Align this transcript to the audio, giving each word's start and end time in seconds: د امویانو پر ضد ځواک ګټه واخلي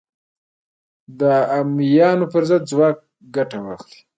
د 1.19 1.21
امویانو 1.59 2.25
پر 2.33 2.43
ضد 2.49 2.61
ځواک 2.71 2.97
ګټه 3.35 3.57
واخلي 3.63 3.99